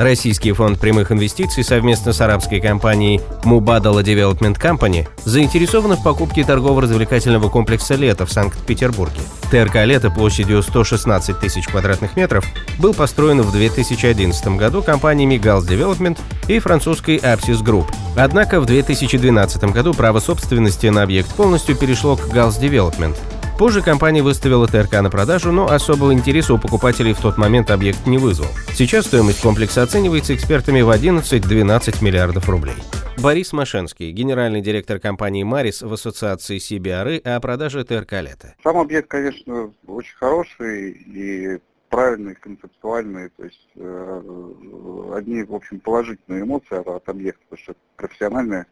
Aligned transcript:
Российский 0.00 0.52
фонд 0.52 0.80
прямых 0.80 1.12
инвестиций 1.12 1.62
совместно 1.62 2.14
с 2.14 2.22
арабской 2.22 2.58
компанией 2.58 3.20
Mubadala 3.44 4.02
Development 4.02 4.58
Company 4.58 5.06
заинтересованы 5.26 5.96
в 5.96 6.02
покупке 6.02 6.42
торгово-развлекательного 6.42 7.50
комплекса 7.50 7.96
«Лето» 7.96 8.24
в 8.24 8.32
Санкт-Петербурге. 8.32 9.20
ТРК 9.50 9.84
«Лето» 9.84 10.10
площадью 10.10 10.62
116 10.62 11.38
тысяч 11.38 11.66
квадратных 11.66 12.16
метров 12.16 12.46
был 12.78 12.94
построен 12.94 13.42
в 13.42 13.52
2011 13.52 14.56
году 14.56 14.82
компаниями 14.82 15.34
Gals 15.34 15.68
Development 15.68 16.18
и 16.48 16.58
французской 16.60 17.18
Apsis 17.18 17.62
Group. 17.62 17.84
Однако 18.16 18.58
в 18.62 18.64
2012 18.64 19.62
году 19.64 19.92
право 19.92 20.18
собственности 20.18 20.86
на 20.86 21.02
объект 21.02 21.30
полностью 21.34 21.76
перешло 21.76 22.16
к 22.16 22.24
Gals 22.28 22.58
Development– 22.58 23.18
Позже 23.60 23.82
компания 23.82 24.22
выставила 24.22 24.66
ТРК 24.66 25.02
на 25.02 25.10
продажу, 25.10 25.52
но 25.52 25.70
особого 25.70 26.14
интереса 26.14 26.54
у 26.54 26.58
покупателей 26.58 27.12
в 27.12 27.20
тот 27.20 27.36
момент 27.36 27.70
объект 27.70 28.06
не 28.06 28.16
вызвал. 28.16 28.48
Сейчас 28.72 29.04
стоимость 29.04 29.42
комплекса 29.42 29.82
оценивается 29.82 30.34
экспертами 30.34 30.80
в 30.80 30.88
11-12 30.88 32.02
миллиардов 32.02 32.48
рублей. 32.48 32.76
Борис 33.18 33.52
Машенский, 33.52 34.12
генеральный 34.12 34.62
директор 34.62 34.98
компании 34.98 35.42
«Марис» 35.42 35.82
в 35.82 35.92
ассоциации 35.92 36.56
CBRE 36.56 37.18
о 37.18 37.38
продаже 37.38 37.84
ТРК 37.84 38.12
«Лето». 38.22 38.54
Сам 38.64 38.78
объект, 38.78 39.08
конечно, 39.08 39.74
очень 39.86 40.16
хороший 40.16 40.92
и 40.92 41.58
правильный, 41.90 42.36
концептуальный, 42.36 43.28
то 43.30 43.44
есть 43.44 43.68
э, 43.74 45.12
одни, 45.12 45.42
в 45.42 45.54
общем, 45.54 45.80
положительные 45.80 46.42
эмоции 46.42 46.78
от, 46.78 46.86
от 46.86 47.08
объекта, 47.08 47.42
потому 47.50 47.62
что 47.62 47.74
профессиональное, 47.96 48.66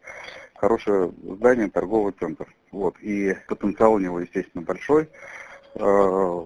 хорошее 0.55 1.13
здание, 1.23 1.69
торговый 1.69 2.13
центр. 2.17 2.47
Вот, 2.71 2.95
и 3.01 3.35
потенциал 3.47 3.93
у 3.93 3.99
него, 3.99 4.21
естественно, 4.21 4.63
большой. 4.63 5.09
Э, 5.75 6.45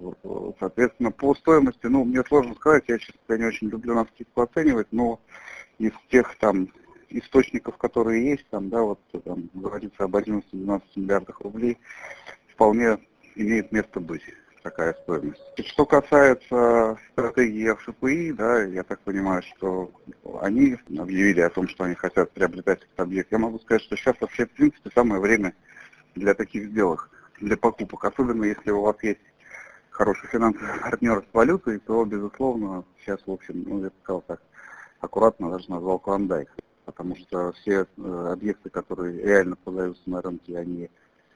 соответственно, 0.60 1.12
по 1.12 1.36
стоимости, 1.36 1.86
ну, 1.86 2.04
мне 2.04 2.24
сложно 2.24 2.56
сказать, 2.56 2.86
я, 2.88 2.98
честно 2.98 3.38
не 3.38 3.46
очень 3.46 3.70
люблю 3.70 3.94
на 3.94 4.06
скидку 4.06 4.42
оценивать, 4.42 4.88
но 4.92 5.22
из 5.78 5.94
тех 6.10 6.36
там 6.40 6.70
источников, 7.10 7.78
которые 7.78 8.32
есть, 8.32 8.48
там, 8.50 8.70
да, 8.70 8.82
вот 8.82 9.00
там 9.24 9.48
говорится 9.54 10.06
об 10.06 10.16
11-12 10.16 10.82
миллиардах 10.96 11.40
рублей, 11.42 11.78
вполне 12.48 12.98
имеет 13.36 13.72
место 13.72 14.00
быть 14.00 14.24
такая 14.64 14.94
стоимость. 15.04 15.42
Что 15.68 15.86
касается 15.86 16.98
стратегии 17.12 17.74
ФШПИ, 17.74 18.32
да, 18.34 18.64
я 18.64 18.84
так 18.84 19.00
понимаю, 19.02 19.44
что 19.44 19.92
они 20.42 20.78
объявили 20.98 21.42
о 21.42 21.50
том, 21.50 21.68
что 21.68 21.84
они 21.84 21.96
хотят 21.96 22.32
приобретать 22.32 22.80
этот 22.80 23.00
объект. 23.00 23.32
Я 23.32 23.38
могу 23.38 23.60
сказать, 23.60 23.84
что 23.84 23.96
сейчас 23.96 24.16
вообще, 24.20 24.46
в 24.46 24.52
принципе, 24.52 24.90
самое 24.96 25.22
время 25.22 25.54
для 26.16 26.34
таких 26.34 26.70
сделок, 26.70 27.10
для 27.40 27.58
покупок. 27.58 28.06
Особенно 28.06 28.46
если 28.46 28.72
у 28.72 28.82
вас 28.82 28.96
есть 29.04 29.22
хороший 29.92 30.28
финансовый 30.30 30.80
партнер 30.82 31.24
с 31.30 31.34
валютой, 31.34 31.80
то, 31.80 32.04
безусловно, 32.06 32.86
сейчас, 33.00 33.20
в 33.26 33.32
общем, 33.32 33.64
ну, 33.68 33.84
я 33.84 33.92
сказал 34.02 34.24
так, 34.26 34.42
аккуратно 35.00 35.52
даже 35.52 35.70
назвал 35.70 36.00
клондайк. 36.00 36.50
Потому 36.86 37.16
что 37.16 37.54
все 37.54 37.86
э, 37.98 38.30
объекты, 38.34 38.70
которые 38.70 39.22
реально 39.22 39.56
продаются 39.56 40.04
на 40.06 40.22
рынке, 40.22 40.58
они 40.58 40.90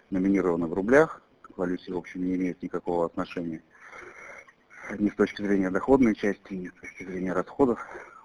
номинированы 0.09 0.67
в 0.67 0.73
рублях, 0.73 1.21
к 1.57 1.59
валюте, 1.59 1.91
в 1.91 1.97
общем, 1.97 2.23
не 2.23 2.35
имеют 2.35 2.61
никакого 2.61 3.07
отношения 3.07 3.63
ни 4.99 5.09
с 5.09 5.15
точки 5.15 5.41
зрения 5.41 5.71
доходной 5.71 6.13
части, 6.13 6.53
ни 6.53 6.67
с 6.67 6.73
точки 6.73 7.03
зрения 7.03 7.33
расходов. 7.33 7.79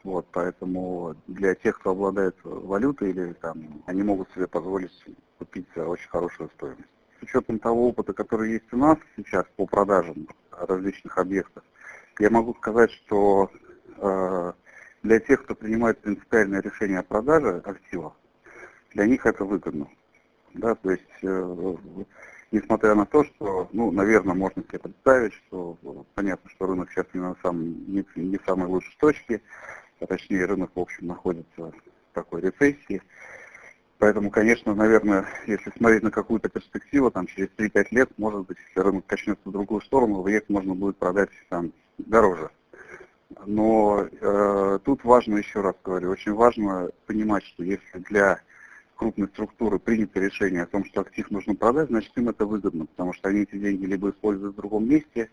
Вот, 0.04 0.26
поэтому 0.32 1.16
для 1.26 1.54
тех, 1.54 1.78
кто 1.78 1.92
обладает 1.92 2.36
валютой 2.42 3.10
или 3.10 3.32
там, 3.32 3.82
они 3.86 4.02
могут 4.02 4.30
себе 4.32 4.46
позволить 4.46 4.92
купить 5.38 5.66
за 5.74 5.86
очень 5.86 6.10
хорошую 6.10 6.50
стоимость. 6.56 6.90
С 7.20 7.22
учетом 7.22 7.58
того 7.58 7.88
опыта, 7.88 8.12
который 8.12 8.52
есть 8.52 8.70
у 8.72 8.76
нас 8.76 8.98
сейчас 9.16 9.46
по 9.56 9.66
продажам 9.66 10.28
различных 10.50 11.16
объектов, 11.16 11.64
я 12.18 12.28
могу 12.28 12.54
сказать, 12.56 12.90
что 12.90 13.50
э, 13.96 14.52
для 15.04 15.20
тех, 15.20 15.42
кто 15.44 15.54
принимает 15.54 16.00
принципиальное 16.00 16.60
решение 16.60 16.98
о 16.98 17.04
продаже 17.04 17.62
активов, 17.64 18.12
для 18.90 19.06
них 19.06 19.24
это 19.24 19.44
выгодно. 19.44 19.88
Да, 20.52 20.74
то 20.74 20.90
есть 20.90 21.22
э, 21.22 22.04
несмотря 22.52 22.94
на 22.94 23.06
то, 23.06 23.24
что, 23.24 23.68
ну, 23.72 23.90
наверное, 23.90 24.34
можно 24.34 24.62
себе 24.62 24.78
представить, 24.78 25.32
что 25.34 25.76
понятно, 26.14 26.48
что 26.50 26.66
рынок 26.66 26.90
сейчас 26.90 27.06
не 27.12 27.20
на 27.20 27.34
самом, 27.42 27.92
не, 27.92 28.04
не 28.14 28.36
в 28.36 28.44
самой 28.44 28.68
лучшей 28.68 28.94
точке, 28.98 29.40
а 30.00 30.06
точнее 30.06 30.44
рынок, 30.44 30.70
в 30.74 30.80
общем, 30.80 31.06
находится 31.06 31.62
в 31.62 31.74
такой 32.12 32.42
рецессии. 32.42 33.02
Поэтому, 33.98 34.30
конечно, 34.30 34.74
наверное, 34.74 35.26
если 35.46 35.70
смотреть 35.70 36.02
на 36.02 36.10
какую-то 36.10 36.48
перспективу, 36.48 37.10
там 37.10 37.26
через 37.26 37.48
3-5 37.56 37.86
лет, 37.92 38.10
может 38.18 38.46
быть, 38.46 38.58
если 38.68 38.80
рынок 38.80 39.06
качнется 39.06 39.42
в 39.44 39.52
другую 39.52 39.80
сторону, 39.80 40.20
объект 40.20 40.48
можно 40.48 40.74
будет 40.74 40.96
продать 40.96 41.30
там 41.48 41.72
дороже. 41.98 42.50
Но 43.46 44.06
э, 44.10 44.78
тут 44.84 45.04
важно, 45.04 45.36
еще 45.36 45.60
раз 45.60 45.74
говорю, 45.82 46.10
очень 46.10 46.34
важно 46.34 46.90
понимать, 47.06 47.44
что 47.44 47.62
если 47.62 47.98
для 47.98 48.40
крупной 49.02 49.26
структуры 49.28 49.80
принято 49.80 50.20
решение 50.20 50.62
о 50.62 50.66
том, 50.66 50.84
что 50.84 51.00
актив 51.00 51.28
нужно 51.30 51.56
продать, 51.56 51.88
значит 51.88 52.12
им 52.16 52.28
это 52.28 52.46
выгодно, 52.46 52.86
потому 52.86 53.12
что 53.12 53.28
они 53.28 53.40
эти 53.40 53.58
деньги 53.58 53.84
либо 53.84 54.10
используют 54.10 54.54
в 54.54 54.56
другом 54.56 54.88
месте, 54.88 55.28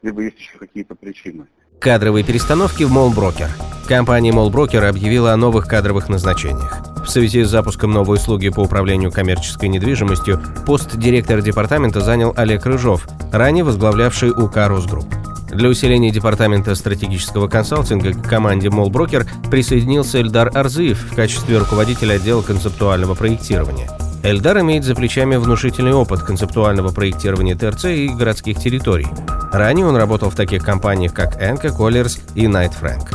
либо 0.00 0.22
есть 0.22 0.38
еще 0.38 0.56
какие-то 0.58 0.94
причины. 0.94 1.46
Кадровые 1.78 2.24
перестановки 2.24 2.84
в 2.84 2.90
Молброкер. 2.90 3.48
Компания 3.86 4.32
Молброкер 4.32 4.84
объявила 4.84 5.32
о 5.32 5.36
новых 5.36 5.66
кадровых 5.66 6.08
назначениях. 6.08 6.80
В 7.04 7.08
связи 7.08 7.42
с 7.42 7.50
запуском 7.50 7.90
новой 7.90 8.16
услуги 8.16 8.48
по 8.48 8.60
управлению 8.60 9.12
коммерческой 9.12 9.68
недвижимостью 9.68 10.40
пост 10.64 10.96
директора 10.96 11.42
департамента 11.42 12.00
занял 12.00 12.32
Олег 12.36 12.64
Рыжов, 12.64 13.06
ранее 13.30 13.64
возглавлявший 13.64 14.30
УК 14.30 14.68
«Росгрупп». 14.68 15.21
Для 15.52 15.68
усиления 15.68 16.10
департамента 16.10 16.74
стратегического 16.74 17.46
консалтинга 17.46 18.14
к 18.14 18.26
команде 18.26 18.70
Молброкер 18.70 19.26
присоединился 19.50 20.20
Эльдар 20.20 20.50
Арзыев 20.56 21.12
в 21.12 21.14
качестве 21.14 21.58
руководителя 21.58 22.14
отдела 22.14 22.40
концептуального 22.40 23.14
проектирования. 23.14 23.90
Эльдар 24.22 24.60
имеет 24.60 24.84
за 24.84 24.94
плечами 24.94 25.36
внушительный 25.36 25.92
опыт 25.92 26.22
концептуального 26.22 26.90
проектирования 26.90 27.54
ТРЦ 27.54 27.86
и 27.86 28.08
городских 28.08 28.58
территорий. 28.58 29.08
Ранее 29.52 29.84
он 29.84 29.96
работал 29.96 30.30
в 30.30 30.36
таких 30.36 30.64
компаниях, 30.64 31.12
как 31.12 31.42
Энка, 31.42 31.70
Коллерс 31.70 32.18
и 32.34 32.48
Найт 32.48 32.72
Фрэнк. 32.72 33.10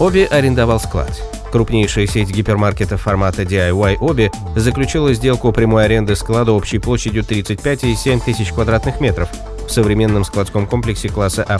Обе 0.00 0.26
арендовал 0.26 0.80
склад. 0.80 1.10
Крупнейшая 1.52 2.06
сеть 2.08 2.30
гипермаркетов 2.30 3.02
формата 3.02 3.42
DIY 3.42 3.98
Оби 4.00 4.32
заключила 4.56 5.14
сделку 5.14 5.52
прямой 5.52 5.84
аренды 5.84 6.16
склада 6.16 6.52
общей 6.52 6.78
площадью 6.78 7.22
35,7 7.22 8.22
тысяч 8.24 8.52
квадратных 8.52 9.00
метров 9.00 9.28
в 9.68 9.72
современном 9.72 10.24
складском 10.24 10.66
комплексе 10.66 11.08
класса 11.08 11.44
А+, 11.48 11.58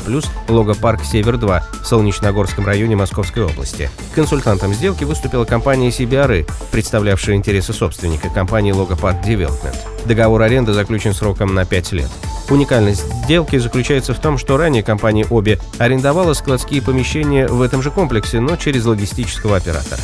Логопарк 0.49 1.05
Север-2 1.05 1.63
в 1.83 1.87
Солнечногорском 1.87 2.67
районе 2.67 2.97
Московской 2.97 3.45
области. 3.45 3.91
Консультантом 4.15 4.75
сделки 4.75 5.05
выступила 5.05 5.45
компания 5.45 5.91
CBRE, 5.91 6.51
представлявшая 6.73 7.37
интересы 7.37 7.73
собственника 7.73 8.31
компании 8.31 8.73
Логопарк 8.73 9.25
Development. 9.25 9.77
Договор 10.07 10.43
аренды 10.43 10.73
заключен 10.73 11.13
сроком 11.13 11.55
на 11.55 11.65
5 11.65 11.93
лет. 11.93 12.11
Уникальность 12.51 13.05
сделки 13.25 13.59
заключается 13.59 14.15
в 14.15 14.21
том, 14.21 14.39
что 14.39 14.57
ранее 14.57 14.83
компания 14.83 15.27
обе 15.29 15.59
арендовала 15.77 16.33
складские 16.33 16.81
помещения 16.81 17.47
в 17.47 17.61
этом 17.61 17.83
же 17.83 17.91
комплексе, 17.91 18.41
но 18.41 18.57
через 18.57 18.87
логистического 18.87 19.57
оператора. 19.57 20.01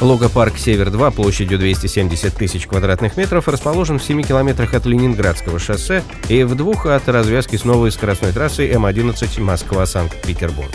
Логопарк 0.00 0.58
«Север-2» 0.58 1.12
площадью 1.12 1.58
270 1.58 2.32
тысяч 2.34 2.68
квадратных 2.68 3.16
метров 3.16 3.48
расположен 3.48 3.98
в 3.98 4.04
7 4.04 4.22
километрах 4.22 4.74
от 4.74 4.86
Ленинградского 4.86 5.58
шоссе 5.58 6.04
и 6.28 6.44
в 6.44 6.54
двух 6.54 6.86
от 6.86 7.08
развязки 7.08 7.56
с 7.56 7.64
новой 7.64 7.90
скоростной 7.90 8.32
трассой 8.32 8.70
М11 8.70 9.40
Москва-Санкт-Петербург. 9.40 10.70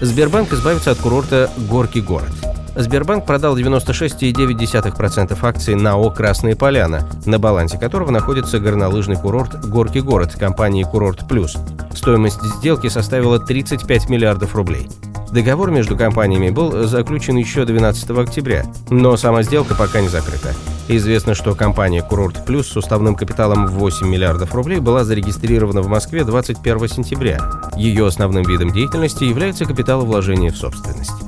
Сбербанк 0.00 0.52
избавится 0.52 0.90
от 0.90 0.98
курорта 0.98 1.50
«Горки 1.56 2.00
город». 2.00 2.30
Сбербанк 2.74 3.26
продал 3.26 3.56
96,9% 3.56 5.38
акций 5.40 5.74
НАО 5.76 6.10
«Красные 6.10 6.56
поляна», 6.56 7.08
на 7.26 7.38
балансе 7.38 7.78
которого 7.78 8.10
находится 8.10 8.58
горнолыжный 8.58 9.16
курорт 9.16 9.66
«Горки 9.66 9.98
город» 9.98 10.34
компании 10.34 10.82
«Курорт 10.82 11.28
Плюс». 11.28 11.56
Стоимость 11.94 12.42
сделки 12.42 12.88
составила 12.88 13.38
35 13.38 14.08
миллиардов 14.08 14.54
рублей. 14.54 14.88
Договор 15.32 15.70
между 15.70 15.96
компаниями 15.96 16.50
был 16.50 16.86
заключен 16.86 17.36
еще 17.36 17.64
12 17.64 18.10
октября, 18.10 18.64
но 18.88 19.16
сама 19.16 19.42
сделка 19.42 19.74
пока 19.74 20.00
не 20.00 20.08
закрыта. 20.08 20.54
Известно, 20.88 21.34
что 21.34 21.54
компания 21.54 22.02
«Курорт 22.02 22.46
Плюс» 22.46 22.68
с 22.68 22.76
уставным 22.76 23.14
капиталом 23.14 23.66
в 23.66 23.72
8 23.72 24.08
миллиардов 24.08 24.54
рублей 24.54 24.80
была 24.80 25.04
зарегистрирована 25.04 25.82
в 25.82 25.88
Москве 25.88 26.24
21 26.24 26.88
сентября. 26.88 27.38
Ее 27.76 28.06
основным 28.06 28.44
видом 28.44 28.72
деятельности 28.72 29.24
является 29.24 29.66
капиталовложение 29.66 30.50
в 30.50 30.56
собственность. 30.56 31.27